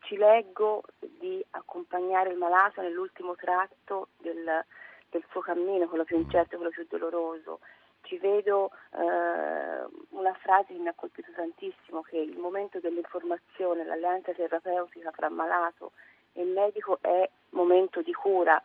ci 0.00 0.16
leggo 0.16 0.82
di 0.98 1.44
accompagnare 1.50 2.30
il 2.30 2.38
malato 2.38 2.80
nell'ultimo 2.80 3.34
tratto 3.34 4.08
del, 4.18 4.64
del 5.10 5.24
suo 5.30 5.40
cammino, 5.40 5.88
quello 5.88 6.04
più 6.04 6.16
incerto, 6.16 6.56
quello 6.56 6.70
più 6.70 6.86
dolororo. 6.88 7.60
Ci 8.02 8.18
vedo 8.18 8.70
eh, 8.94 9.86
una 10.10 10.34
frase 10.40 10.72
che 10.72 10.78
mi 10.78 10.88
ha 10.88 10.94
colpito 10.94 11.30
tantissimo, 11.34 12.02
che 12.02 12.18
il 12.18 12.36
momento 12.36 12.80
dell'informazione, 12.80 13.84
l'alleanza 13.84 14.32
terapeutica 14.32 15.10
fra 15.12 15.28
malato 15.28 15.92
e 16.32 16.42
medico 16.44 16.98
è 17.00 17.28
momento 17.50 18.02
di 18.02 18.12
cura. 18.12 18.60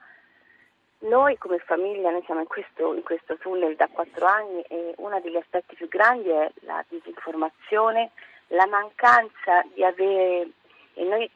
Noi 1.00 1.38
come 1.38 1.60
famiglia, 1.60 2.10
noi 2.10 2.24
siamo 2.24 2.42
in 2.42 2.48
questo, 2.48 2.96
in 2.96 3.04
questo 3.04 3.38
tunnel 3.38 3.76
da 3.76 3.88
quattro 3.88 4.26
anni 4.26 4.62
e 4.64 4.96
uno 4.98 5.20
degli 5.22 5.36
aspetti 5.36 5.76
più 5.76 5.88
grandi 5.88 6.30
è 6.30 6.52
la 6.62 6.84
disinformazione, 6.88 8.12
la 8.48 8.66
mancanza 8.66 9.64
di 9.74 9.84
avere 9.84 10.50
e 10.98 11.04
noi, 11.04 11.30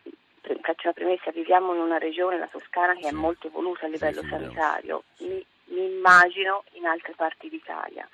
faccio 0.62 0.88
una 0.88 0.94
premessa, 0.94 1.32
viviamo 1.32 1.74
in 1.75 1.82
una 1.82 2.00
regione, 2.00 2.39
la 2.39 2.48
Toscana, 2.48 2.96
che 2.96 3.03
sì. 3.03 3.08
è 3.08 3.12
molto 3.12 3.48
evoluta 3.48 3.86
a 3.86 3.89
livello 3.89 4.22
sì, 4.22 4.27
sanitario. 4.27 5.03
Mi, 5.20 5.46
mi, 5.65 5.86
immagino 5.86 6.63
in 6.74 6.86
altre 6.86 7.13
parti 7.15 7.48
d'Italia. 7.48 8.08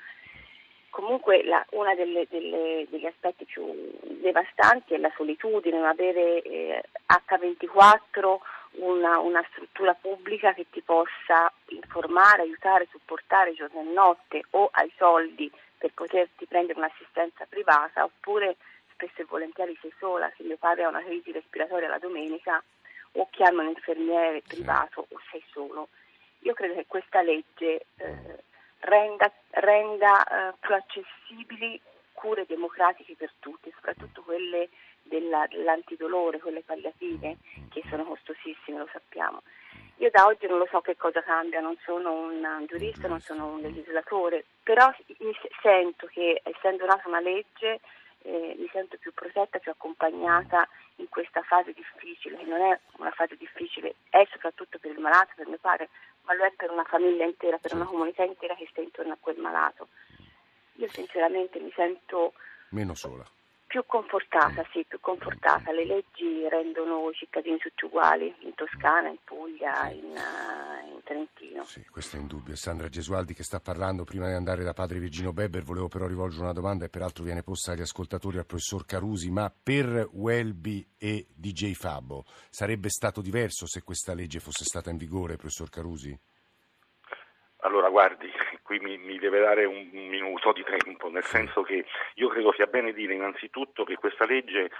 Comunque 0.89 1.43
uno 1.71 1.95
degli 1.95 3.05
aspetti 3.05 3.45
più 3.45 3.65
devastanti 4.19 4.93
è 4.93 4.97
la 4.97 5.11
solitudine, 5.15 5.77
non 5.77 5.87
avere 5.87 6.41
eh, 6.41 6.83
H24 7.07 8.37
una, 8.79 9.19
una, 9.19 9.45
struttura 9.51 9.93
pubblica 9.93 10.53
che 10.53 10.65
ti 10.71 10.81
possa 10.81 11.51
informare, 11.67 12.41
aiutare, 12.41 12.87
supportare 12.91 13.53
giorno 13.53 13.81
e 13.81 13.93
notte 13.93 14.43
o 14.51 14.69
hai 14.71 14.91
soldi 14.97 15.51
per 15.77 15.91
poterti 15.93 16.45
prendere 16.47 16.79
un'assistenza 16.79 17.45
privata 17.47 18.03
oppure 18.03 18.57
spesso 18.97 19.21
e 19.21 19.25
volentieri 19.25 19.77
sei 19.79 19.93
sola, 19.99 20.31
se 20.35 20.43
mio 20.43 20.57
padre 20.57 20.83
ha 20.83 20.89
una 20.89 21.03
crisi 21.03 21.31
respiratoria 21.31 21.87
la 21.87 21.99
domenica 21.99 22.61
o 23.13 23.27
chiama 23.29 23.61
un 23.61 23.69
infermiere 23.69 24.41
privato 24.41 25.05
o 25.07 25.21
sei 25.31 25.43
solo. 25.51 25.89
Io 26.39 26.53
credo 26.53 26.73
che 26.73 26.85
questa 26.87 27.21
legge 27.21 27.85
eh, 27.97 28.43
renda, 28.79 29.31
renda 29.51 30.23
eh, 30.23 30.53
più 30.59 30.73
accessibili 30.73 31.79
cure 32.13 32.45
democratiche 32.47 33.15
per 33.15 33.31
tutti, 33.39 33.71
soprattutto 33.75 34.23
quelle 34.23 34.69
della, 35.03 35.45
dell'antidolore, 35.47 36.39
quelle 36.39 36.61
palliative, 36.61 37.37
che 37.69 37.83
sono 37.89 38.03
costosissime, 38.03 38.79
lo 38.79 38.89
sappiamo. 38.91 39.43
Io 39.97 40.09
da 40.11 40.25
oggi 40.25 40.47
non 40.47 40.59
lo 40.59 40.67
so 40.69 40.81
che 40.81 40.95
cosa 40.95 41.21
cambia, 41.21 41.59
non 41.59 41.75
sono 41.83 42.13
un 42.13 42.65
giurista, 42.67 43.07
non 43.07 43.19
sono 43.19 43.47
un 43.47 43.61
legislatore, 43.61 44.45
però 44.61 44.91
sento 45.61 46.07
che 46.07 46.41
essendo 46.43 46.85
nata 46.85 47.07
una 47.07 47.19
legge 47.19 47.79
eh, 48.27 48.55
mi 48.59 48.67
sento 48.73 48.97
più 48.97 49.13
protetta, 49.13 49.59
più 49.59 49.71
accompagnata 49.71 50.67
in 50.97 51.07
questa 51.07 51.41
fase 51.43 51.71
difficile, 51.71 52.37
che 52.37 52.45
non 52.45 52.59
è 52.59 52.77
una 52.97 53.11
fase 53.11 53.37
difficile, 53.37 53.95
è 54.09 54.27
soprattutto 54.29 54.77
per 54.79 54.91
il 54.91 54.99
malato, 54.99 55.31
per 55.35 55.47
mio 55.47 55.57
padre, 55.59 55.89
ma 56.23 56.33
lo 56.33 56.43
è 56.43 56.51
per 56.55 56.69
una 56.69 56.83
famiglia 56.83 57.23
intera, 57.23 57.57
per 57.57 57.73
una 57.73 57.85
comunità 57.85 58.23
intera 58.23 58.53
che 58.55 58.67
sta 58.69 58.81
intorno 58.81 59.13
a 59.13 59.17
quel 59.19 59.37
malato. 59.37 59.87
Io 60.73 60.89
sinceramente 60.89 61.59
mi 61.59 61.71
sento 61.73 62.33
meno 62.69 62.93
sola. 62.93 63.25
Più 63.67 63.83
confortata, 63.85 64.65
sì, 64.71 64.85
più 64.87 64.97
confortata. 65.01 65.73
Le 65.73 65.85
leggi 65.85 66.47
rendono 66.49 67.09
i 67.09 67.13
cittadini 67.13 67.57
tutti 67.57 67.83
uguali, 67.83 68.33
in 68.39 68.53
Toscana, 68.55 69.09
in 69.09 69.17
Puglia, 69.25 69.89
in, 69.89 70.05
uh, 70.05 70.87
in 70.87 71.03
Trentino. 71.03 71.65
Sì, 71.65 71.85
questo 71.85 72.15
è 72.15 72.19
indubbio. 72.19 72.55
Sandra 72.55 72.87
Gesualdi 72.87 73.33
che 73.33 73.43
sta 73.43 73.59
parlando, 73.59 74.05
prima 74.05 74.27
di 74.27 74.35
andare 74.35 74.63
da 74.63 74.71
padre 74.71 74.99
Virgino 74.99 75.33
Beber, 75.33 75.63
volevo 75.63 75.89
però 75.89 76.07
rivolgere 76.07 76.43
una 76.43 76.53
domanda 76.53 76.85
e 76.85 76.89
peraltro 76.89 77.25
viene 77.25 77.43
posta 77.43 77.73
agli 77.73 77.81
ascoltatori 77.81 78.37
al 78.37 78.45
professor 78.45 78.85
Carusi, 78.85 79.29
ma 79.29 79.51
per 79.51 80.07
Welby 80.13 80.87
e 80.97 81.27
DJ 81.35 81.73
Fabbo 81.73 82.23
sarebbe 82.49 82.89
stato 82.89 83.19
diverso 83.19 83.67
se 83.67 83.83
questa 83.83 84.13
legge 84.13 84.39
fosse 84.39 84.63
stata 84.63 84.89
in 84.91 84.97
vigore, 84.97 85.35
professor 85.35 85.69
Carusi? 85.69 86.17
Allora, 87.67 87.89
guardi, 87.89 88.31
qui 88.63 88.79
mi, 88.79 88.97
mi, 88.97 89.19
deve 89.19 89.41
dare 89.41 89.65
un 89.65 89.89
minuto 89.91 90.53
di 90.53 90.63
tempo, 90.63 91.09
nel 91.09 91.25
senso 91.25 91.63
che 91.63 91.85
io 92.15 92.29
credo 92.29 92.53
sia 92.53 92.65
bene 92.65 92.93
dire 92.93 93.13
innanzitutto 93.13 93.83
che 93.83 93.95
questa 93.95 94.25
legge 94.25 94.71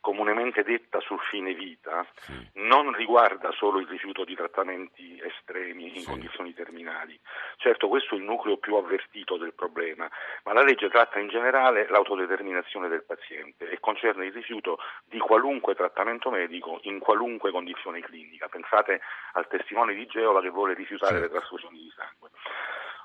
comunemente 0.00 0.62
detta 0.62 1.00
sul 1.00 1.18
fine 1.30 1.52
vita 1.54 2.06
sì. 2.20 2.32
non 2.54 2.92
riguarda 2.92 3.50
solo 3.52 3.80
il 3.80 3.88
rifiuto 3.88 4.24
di 4.24 4.34
trattamenti 4.34 5.20
estremi 5.20 5.96
in 5.96 6.00
sì. 6.02 6.06
condizioni 6.06 6.54
terminali. 6.54 7.18
Certo 7.56 7.88
questo 7.88 8.14
è 8.14 8.18
il 8.18 8.24
nucleo 8.24 8.56
più 8.56 8.76
avvertito 8.76 9.36
del 9.36 9.54
problema, 9.54 10.08
ma 10.44 10.52
la 10.52 10.62
legge 10.62 10.88
tratta 10.88 11.18
in 11.18 11.28
generale 11.28 11.88
l'autodeterminazione 11.88 12.88
del 12.88 13.04
paziente 13.04 13.68
e 13.68 13.80
concerne 13.80 14.26
il 14.26 14.32
rifiuto 14.32 14.78
di 15.04 15.18
qualunque 15.18 15.74
trattamento 15.74 16.30
medico 16.30 16.78
in 16.82 16.98
qualunque 16.98 17.50
condizione 17.50 18.00
clinica. 18.00 18.48
Pensate 18.48 19.00
al 19.32 19.48
testimone 19.48 19.94
di 19.94 20.06
Geova 20.06 20.40
che 20.40 20.50
vuole 20.50 20.74
rifiutare 20.74 21.16
sì. 21.16 21.22
le 21.22 21.30
trasfusioni 21.30 21.78
di 21.78 21.92
sangue. 21.96 22.30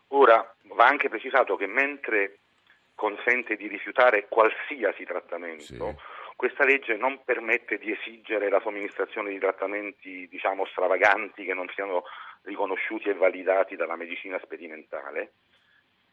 Ora 0.09 0.55
va 0.73 0.85
anche 0.85 1.09
precisato 1.09 1.55
che 1.55 1.67
mentre 1.67 2.39
consente 2.95 3.55
di 3.55 3.67
rifiutare 3.67 4.27
qualsiasi 4.27 5.05
trattamento, 5.05 5.99
questa 6.41 6.65
legge 6.65 6.95
non 6.95 7.23
permette 7.23 7.77
di 7.77 7.91
esigere 7.91 8.49
la 8.49 8.59
somministrazione 8.61 9.29
di 9.29 9.37
trattamenti 9.37 10.27
diciamo 10.27 10.65
stravaganti 10.65 11.45
che 11.45 11.53
non 11.53 11.69
siano 11.75 12.01
riconosciuti 12.41 13.09
e 13.09 13.13
validati 13.13 13.75
dalla 13.75 13.95
medicina 13.95 14.39
sperimentale 14.41 15.33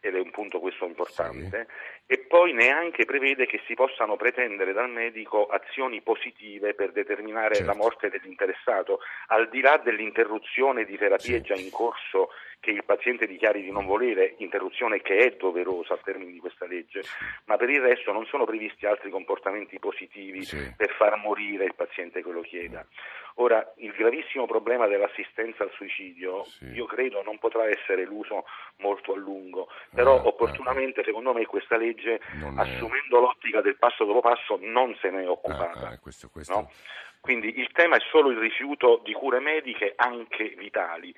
ed 0.00 0.14
è 0.14 0.20
un 0.20 0.30
punto 0.30 0.60
questo 0.60 0.84
importante, 0.84 1.66
sì. 2.06 2.12
e 2.12 2.18
poi 2.18 2.52
neanche 2.52 3.06
prevede 3.06 3.46
che 3.46 3.62
si 3.66 3.72
possano 3.72 4.16
pretendere 4.16 4.74
dal 4.74 4.90
medico 4.90 5.46
azioni 5.46 6.02
positive 6.02 6.74
per 6.74 6.92
determinare 6.92 7.54
certo. 7.54 7.72
la 7.72 7.76
morte 7.76 8.10
dell'interessato, 8.10 9.00
al 9.28 9.48
di 9.48 9.62
là 9.62 9.80
dell'interruzione 9.82 10.84
di 10.84 10.98
terapie 10.98 11.38
sì. 11.38 11.40
già 11.40 11.54
in 11.54 11.70
corso 11.70 12.28
che 12.60 12.70
il 12.70 12.84
paziente 12.84 13.26
dichiari 13.26 13.62
di 13.62 13.70
non 13.70 13.86
volere, 13.86 14.34
interruzione 14.38 15.00
che 15.00 15.16
è 15.18 15.36
doverosa 15.36 15.94
a 15.94 15.98
termini 16.02 16.32
di 16.32 16.38
questa 16.38 16.66
legge, 16.66 17.02
ma 17.44 17.56
per 17.56 17.70
il 17.70 17.80
resto 17.80 18.12
non 18.12 18.26
sono 18.26 18.44
previsti 18.44 18.86
altri 18.86 19.10
comportamenti 19.10 19.78
positivi 19.78 20.44
sì. 20.44 20.74
per 20.76 20.90
far 20.90 21.16
morire 21.16 21.64
il 21.64 21.74
paziente 21.74 22.22
che 22.22 22.30
lo 22.30 22.40
chieda. 22.40 22.84
Ora, 23.40 23.72
il 23.76 23.92
gravissimo 23.92 24.46
problema 24.46 24.88
dell'assistenza 24.88 25.62
al 25.62 25.70
suicidio, 25.70 26.44
sì. 26.44 26.64
io 26.72 26.86
credo 26.86 27.22
non 27.22 27.38
potrà 27.38 27.68
essere 27.68 28.04
l'uso 28.04 28.44
molto 28.78 29.12
a 29.12 29.16
lungo, 29.16 29.68
però 29.94 30.18
ah, 30.18 30.26
opportunamente, 30.26 31.00
ah, 31.00 31.04
secondo 31.04 31.32
me, 31.32 31.46
questa 31.46 31.76
legge, 31.76 32.20
assumendo 32.56 33.20
l'ottica 33.20 33.60
del 33.60 33.76
passo 33.76 34.04
dopo 34.04 34.20
passo, 34.20 34.58
non 34.60 34.96
se 35.00 35.10
ne 35.10 35.22
è 35.22 35.28
occupata. 35.28 35.88
Ah, 35.88 35.92
ah 35.92 35.98
questo, 36.00 36.28
questo... 36.30 36.52
No? 36.52 36.70
Quindi 37.20 37.58
il 37.58 37.70
tema 37.72 37.96
è 37.96 38.00
solo 38.10 38.30
il 38.30 38.38
rifiuto 38.38 39.00
di 39.04 39.12
cure 39.12 39.40
mediche 39.40 39.92
anche 39.96 40.54
vitali. 40.56 41.14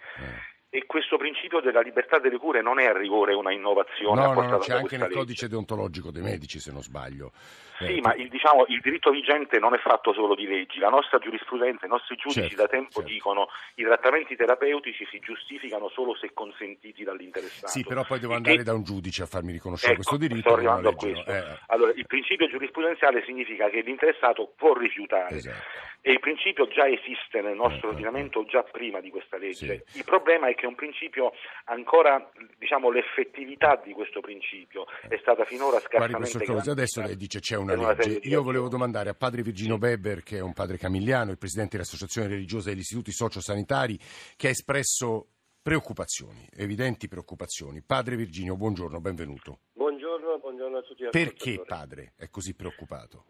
E 0.72 0.86
questo 0.86 1.16
principio 1.16 1.60
della 1.60 1.80
libertà 1.80 2.20
delle 2.20 2.38
cure 2.38 2.62
non 2.62 2.78
è 2.78 2.86
a 2.86 2.96
rigore 2.96 3.34
una 3.34 3.52
innovazione. 3.52 4.22
No, 4.22 4.32
no, 4.34 4.58
c'è 4.58 4.74
anche 4.74 4.96
nel 4.96 5.08
legge. 5.08 5.18
codice 5.18 5.48
deontologico 5.48 6.12
dei 6.12 6.22
medici, 6.22 6.60
se 6.60 6.70
non 6.70 6.80
sbaglio. 6.80 7.32
Sì, 7.76 7.96
eh, 7.96 8.00
ma 8.00 8.14
il, 8.14 8.28
diciamo, 8.28 8.66
il, 8.68 8.78
diritto 8.80 9.10
vigente 9.10 9.58
non 9.58 9.74
è 9.74 9.78
fatto 9.78 10.12
solo 10.12 10.36
di 10.36 10.46
leggi, 10.46 10.78
la 10.78 10.90
nostra 10.90 11.18
giurisprudenza, 11.18 11.86
i 11.86 11.88
nostri 11.88 12.14
giudici 12.14 12.40
certo, 12.40 12.62
da 12.62 12.68
tempo 12.68 13.00
certo. 13.00 13.10
dicono 13.10 13.48
che 13.74 13.82
i 13.82 13.84
trattamenti 13.84 14.36
terapeutici 14.36 15.04
si 15.10 15.18
giustificano 15.18 15.88
solo 15.88 16.14
se 16.14 16.30
consentiti 16.32 17.02
dall'interessato. 17.02 17.66
Sì, 17.66 17.82
però 17.82 18.04
poi 18.04 18.20
devo 18.20 18.34
andare 18.34 18.60
e... 18.60 18.62
da 18.62 18.72
un 18.72 18.84
giudice 18.84 19.24
a 19.24 19.26
farmi 19.26 19.50
riconoscere 19.50 19.94
ecco, 19.94 20.02
questo 20.06 20.24
diritto. 20.24 20.50
Sto 20.50 20.56
arrivando 20.56 20.88
a 20.90 20.94
questo. 20.94 21.30
Eh. 21.32 21.58
Allora, 21.66 21.90
il 21.96 22.06
principio 22.06 22.46
giurisprudenziale 22.48 23.24
significa 23.24 23.68
che 23.70 23.80
l'interessato 23.80 24.52
può 24.54 24.72
rifiutare. 24.74 25.34
Esatto 25.34 25.89
e 26.02 26.12
il 26.12 26.20
principio 26.20 26.66
già 26.68 26.88
esiste 26.88 27.42
nel 27.42 27.56
nostro 27.56 27.88
eh, 27.88 27.90
ordinamento 27.92 28.44
già 28.44 28.62
prima 28.62 29.00
di 29.00 29.10
questa 29.10 29.36
legge. 29.36 29.84
Sì. 29.86 29.98
Il 29.98 30.04
problema 30.04 30.48
è 30.48 30.54
che 30.54 30.66
un 30.66 30.74
principio 30.74 31.32
ancora, 31.64 32.30
diciamo, 32.58 32.90
l'effettività 32.90 33.80
di 33.84 33.92
questo 33.92 34.20
principio 34.20 34.86
è 35.08 35.18
stata 35.20 35.44
finora 35.44 35.78
scarsamente 35.80 36.44
Guardi, 36.44 36.70
Adesso 36.70 37.02
lei 37.02 37.16
dice 37.16 37.40
c'è 37.40 37.56
una, 37.56 37.74
una 37.74 37.92
legge. 37.92 38.28
Io 38.28 38.42
volevo 38.42 38.68
domandare 38.68 39.10
a 39.10 39.14
padre 39.14 39.42
Virgino 39.42 39.74
sì. 39.74 39.80
Beber, 39.80 40.22
che 40.22 40.38
è 40.38 40.40
un 40.40 40.54
padre 40.54 40.78
camigliano, 40.78 41.30
il 41.30 41.38
presidente 41.38 41.76
dell'Associazione 41.76 42.28
religiosa 42.28 42.70
degli 42.70 42.80
istituti 42.80 43.12
sociosanitari, 43.12 43.98
che 44.36 44.46
ha 44.46 44.50
espresso 44.50 45.26
preoccupazioni, 45.62 46.46
evidenti 46.56 47.08
preoccupazioni. 47.08 47.82
Padre 47.82 48.16
Virginio, 48.16 48.56
buongiorno, 48.56 49.00
benvenuto. 49.00 49.58
Buongiorno, 49.74 50.38
buongiorno 50.38 50.78
a 50.78 50.82
tutti. 50.82 51.06
Perché 51.10 51.62
padre 51.66 52.14
è 52.16 52.30
così 52.30 52.54
preoccupato? 52.54 53.24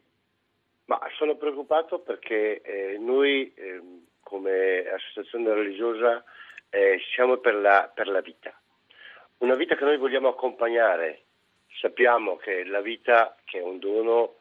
Sono 1.20 1.36
preoccupato 1.36 1.98
perché 1.98 2.62
eh, 2.62 2.96
noi 2.98 3.52
eh, 3.54 3.82
come 4.22 4.88
associazione 4.88 5.52
religiosa 5.52 6.24
eh, 6.70 6.98
siamo 7.14 7.36
per 7.36 7.56
la, 7.56 7.92
per 7.94 8.08
la, 8.08 8.22
vita, 8.22 8.58
una 9.38 9.54
vita 9.54 9.76
che 9.76 9.84
noi 9.84 9.98
vogliamo 9.98 10.28
accompagnare. 10.28 11.24
Sappiamo 11.78 12.36
che 12.36 12.64
la 12.64 12.80
vita, 12.80 13.36
che 13.44 13.58
è 13.58 13.62
un 13.62 13.78
dono, 13.78 14.36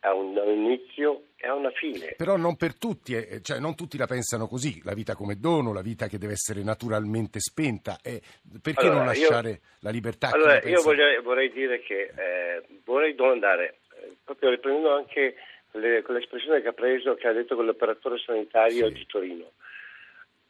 ha 0.00 0.14
un, 0.14 0.36
inizio 0.48 1.26
e 1.36 1.46
ha 1.46 1.54
una 1.54 1.70
fine. 1.70 2.14
Però 2.16 2.36
non 2.36 2.56
per 2.56 2.76
tutti, 2.76 3.14
eh, 3.14 3.40
cioè 3.40 3.60
non 3.60 3.76
tutti 3.76 3.96
la 3.96 4.08
pensano 4.08 4.48
così, 4.48 4.80
la 4.82 4.94
vita 4.94 5.14
come 5.14 5.36
dono, 5.38 5.72
la 5.72 5.80
vita 5.80 6.08
che 6.08 6.18
deve 6.18 6.32
essere 6.32 6.64
naturalmente 6.64 7.38
spenta. 7.38 8.00
Eh, 8.02 8.20
perché 8.60 8.86
allora, 8.86 8.96
non 8.96 9.06
lasciare 9.06 9.50
io, 9.50 9.58
la 9.78 9.90
libertà? 9.90 10.30
Allora, 10.32 10.60
io 10.64 10.82
vorrei, 10.82 11.22
vorrei, 11.22 11.52
dire 11.52 11.78
che 11.82 12.10
eh, 12.16 12.62
vorrei 12.84 13.14
domandare, 13.14 13.78
eh, 13.94 14.16
proprio 14.24 14.50
riprendendo 14.50 14.92
anche 14.92 15.36
le, 15.78 16.02
con 16.02 16.14
l'espressione 16.14 16.60
che 16.60 16.68
ha 16.68 16.72
preso, 16.72 17.14
che 17.14 17.28
ha 17.28 17.32
detto 17.32 17.54
con 17.54 17.66
l'operatore 17.66 18.18
sanitario 18.18 18.88
sì. 18.88 18.92
di 18.94 19.06
Torino. 19.06 19.52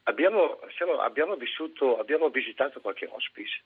Abbiamo, 0.05 0.61
siamo, 0.77 0.99
abbiamo, 0.99 1.35
vissuto, 1.35 1.99
abbiamo 1.99 2.29
visitato 2.29 2.81
qualche 2.81 3.09
hospice, 3.11 3.63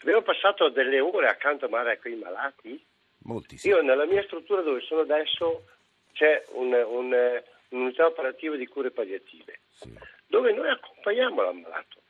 abbiamo 0.00 0.22
passato 0.22 0.68
delle 0.68 1.00
ore 1.00 1.28
accanto 1.28 1.66
a 1.66 1.68
mare 1.68 1.92
a 1.92 1.98
quei 1.98 2.16
malati. 2.16 2.84
Molti, 3.22 3.56
sì. 3.56 3.68
Io 3.68 3.80
nella 3.82 4.04
mia 4.04 4.22
struttura 4.24 4.60
dove 4.60 4.80
sono 4.82 5.00
adesso 5.00 5.64
c'è 6.12 6.44
un, 6.52 6.72
un, 6.72 7.42
un'unità 7.70 8.06
operativa 8.06 8.56
di 8.56 8.66
cure 8.66 8.90
palliative, 8.90 9.60
sì. 9.70 9.92
dove 10.26 10.52
noi 10.52 10.68
accompagniamo 10.68 11.42
l'ammalato, 11.42 12.00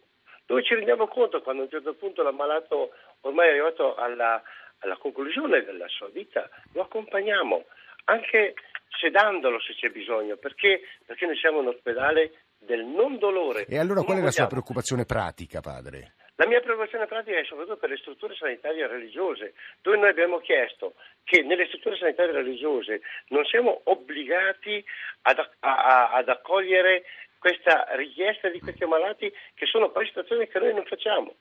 dove 0.44 0.62
ci 0.64 0.74
rendiamo 0.74 1.06
conto 1.06 1.40
quando 1.40 1.62
a 1.62 1.64
un 1.64 1.70
certo 1.70 1.94
punto 1.94 2.22
l'ammalato 2.22 2.92
ormai 3.20 3.48
è 3.48 3.50
arrivato 3.50 3.94
alla, 3.94 4.42
alla 4.78 4.96
conclusione 4.96 5.64
della 5.64 5.88
sua 5.88 6.08
vita, 6.08 6.48
lo 6.72 6.82
accompagniamo 6.82 7.64
anche 8.06 8.54
sedandolo 8.98 9.60
se 9.60 9.74
c'è 9.74 9.88
bisogno, 9.88 10.36
perché, 10.36 10.80
perché 11.04 11.26
noi 11.26 11.36
siamo 11.36 11.60
un 11.60 11.68
ospedale 11.68 12.32
del 12.58 12.84
non 12.84 13.18
dolore. 13.18 13.66
E 13.66 13.78
allora 13.78 14.02
qual 14.02 14.18
è 14.18 14.22
la 14.22 14.30
sua 14.30 14.46
preoccupazione 14.46 15.04
pratica, 15.04 15.60
padre? 15.60 16.14
La 16.38 16.46
mia 16.46 16.60
preoccupazione 16.60 17.06
pratica 17.06 17.38
è 17.38 17.44
soprattutto 17.44 17.78
per 17.78 17.88
le 17.88 17.96
strutture 17.96 18.34
sanitarie 18.34 18.86
religiose, 18.86 19.54
dove 19.80 19.96
noi 19.96 20.10
abbiamo 20.10 20.38
chiesto 20.38 20.94
che 21.24 21.42
nelle 21.42 21.66
strutture 21.66 21.96
sanitarie 21.96 22.32
religiose 22.32 23.00
non 23.28 23.44
siamo 23.46 23.80
obbligati 23.84 24.84
ad, 25.22 25.38
a, 25.60 26.10
ad 26.10 26.28
accogliere 26.28 27.04
questa 27.38 27.86
richiesta 27.92 28.50
di 28.50 28.60
questi 28.60 28.84
malati 28.84 29.32
che 29.54 29.66
sono 29.66 29.90
prestazioni 29.90 30.46
che 30.46 30.58
noi 30.58 30.74
non 30.74 30.84
facciamo. 30.84 31.34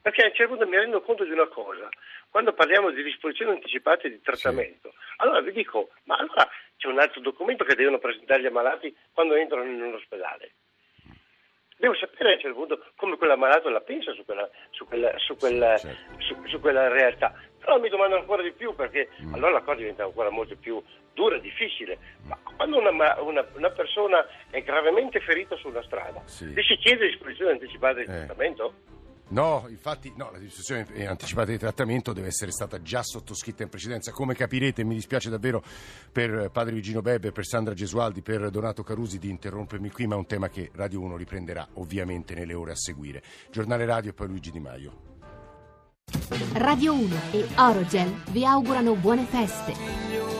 Perché 0.00 0.22
a 0.22 0.26
un 0.26 0.34
certo 0.34 0.54
punto 0.54 0.68
mi 0.68 0.76
rendo 0.76 1.00
conto 1.02 1.24
di 1.24 1.30
una 1.30 1.48
cosa, 1.48 1.88
quando 2.30 2.52
parliamo 2.52 2.90
di 2.90 3.02
disposizioni 3.02 3.52
anticipate 3.52 4.08
di 4.08 4.20
trattamento, 4.20 4.90
sì. 4.90 4.96
allora 5.18 5.40
vi 5.40 5.52
dico, 5.52 5.90
ma 6.04 6.16
allora 6.16 6.48
c'è 6.76 6.88
un 6.88 6.98
altro 6.98 7.20
documento 7.20 7.64
che 7.64 7.74
devono 7.74 7.98
presentare 7.98 8.42
gli 8.42 8.46
ammalati 8.46 8.94
quando 9.12 9.34
entrano 9.34 9.64
in 9.64 9.80
un 9.80 9.94
ospedale. 9.94 10.52
Devo 11.82 11.94
sapere 11.94 12.30
a 12.30 12.34
un 12.34 12.40
certo 12.40 12.56
punto 12.56 12.84
come 12.94 13.16
quell'ammalato 13.16 13.68
la 13.68 13.80
pensa 13.80 14.12
su 14.12 14.24
quella, 14.24 14.48
su 14.70 14.86
quella, 14.86 15.12
su 15.18 15.36
quella, 15.36 15.76
sì, 15.76 15.88
certo. 15.88 16.48
su, 16.48 16.60
quella 16.60 16.86
realtà. 16.86 17.34
Però 17.58 17.80
mi 17.80 17.88
domando 17.88 18.16
ancora 18.16 18.40
di 18.42 18.52
più 18.52 18.72
perché 18.76 19.08
mm. 19.20 19.34
allora 19.34 19.50
la 19.50 19.62
cosa 19.62 19.78
diventa 19.78 20.04
ancora 20.04 20.30
molto 20.30 20.54
più 20.56 20.80
dura 21.12 21.36
e 21.36 21.40
difficile. 21.40 21.98
Ma 22.22 22.38
quando 22.56 22.78
una, 22.78 23.20
una, 23.20 23.44
una, 23.54 23.70
persona 23.70 24.24
è 24.50 24.62
gravemente 24.62 25.18
ferita 25.18 25.56
sulla 25.56 25.82
strada, 25.82 26.22
sì. 26.26 26.54
si 26.62 26.76
chiede 26.76 27.08
disposizioni 27.08 27.50
anticipate 27.50 28.04
di 28.04 28.12
eh. 28.12 28.14
trattamento? 28.14 28.74
No, 29.32 29.64
infatti 29.70 30.12
no, 30.14 30.30
la 30.30 30.36
discussione 30.36 30.86
anticipata 31.06 31.50
di 31.50 31.56
trattamento 31.56 32.12
deve 32.12 32.26
essere 32.26 32.50
stata 32.50 32.82
già 32.82 33.02
sottoscritta 33.02 33.62
in 33.62 33.70
precedenza. 33.70 34.12
Come 34.12 34.34
capirete, 34.34 34.84
mi 34.84 34.94
dispiace 34.94 35.30
davvero 35.30 35.62
per 36.12 36.50
padre 36.52 36.74
Vigino 36.74 37.00
Bebe, 37.00 37.32
per 37.32 37.46
Sandra 37.46 37.72
Gesualdi, 37.72 38.20
per 38.20 38.50
Donato 38.50 38.82
Carusi 38.82 39.18
di 39.18 39.30
interrompermi 39.30 39.90
qui, 39.90 40.06
ma 40.06 40.16
è 40.16 40.18
un 40.18 40.26
tema 40.26 40.50
che 40.50 40.70
Radio 40.74 41.00
1 41.00 41.16
riprenderà 41.16 41.66
ovviamente 41.74 42.34
nelle 42.34 42.52
ore 42.52 42.72
a 42.72 42.76
seguire. 42.76 43.22
Giornale 43.50 43.86
Radio 43.86 44.10
e 44.10 44.12
poi 44.12 44.26
Luigi 44.28 44.50
Di 44.50 44.60
Maio. 44.60 45.10
Radio 46.52 46.92
1 46.92 47.16
e 47.30 47.46
Orogel 47.56 48.22
vi 48.32 48.44
augurano 48.44 48.94
buone 48.96 49.24
feste. 49.24 50.31